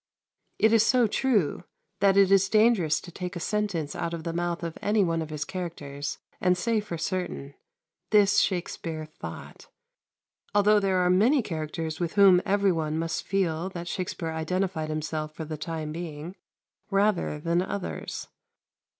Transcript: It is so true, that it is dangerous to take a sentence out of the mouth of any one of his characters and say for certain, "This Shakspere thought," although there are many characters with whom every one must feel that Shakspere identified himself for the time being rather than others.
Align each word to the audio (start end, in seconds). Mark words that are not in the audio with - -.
It 0.57 0.73
is 0.73 0.83
so 0.83 1.05
true, 1.05 1.63
that 1.99 2.17
it 2.17 2.31
is 2.31 2.49
dangerous 2.49 2.99
to 3.01 3.11
take 3.11 3.35
a 3.35 3.39
sentence 3.39 3.95
out 3.95 4.15
of 4.15 4.23
the 4.23 4.33
mouth 4.33 4.63
of 4.63 4.79
any 4.81 5.03
one 5.03 5.21
of 5.21 5.29
his 5.29 5.45
characters 5.45 6.17
and 6.39 6.57
say 6.57 6.79
for 6.79 6.97
certain, 6.97 7.53
"This 8.09 8.39
Shakspere 8.39 9.05
thought," 9.05 9.67
although 10.55 10.79
there 10.79 10.97
are 10.97 11.11
many 11.11 11.43
characters 11.43 11.99
with 11.99 12.13
whom 12.13 12.41
every 12.47 12.71
one 12.71 12.97
must 12.97 13.21
feel 13.27 13.69
that 13.69 13.87
Shakspere 13.87 14.31
identified 14.31 14.89
himself 14.89 15.35
for 15.35 15.45
the 15.45 15.55
time 15.55 15.91
being 15.91 16.35
rather 16.89 17.39
than 17.39 17.61
others. 17.61 18.27